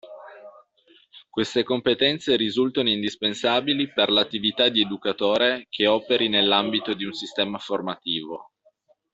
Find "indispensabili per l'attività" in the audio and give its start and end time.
2.89-4.67